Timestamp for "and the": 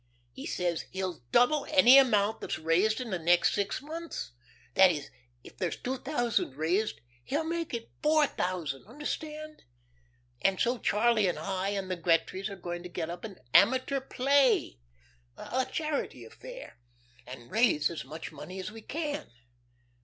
11.69-11.97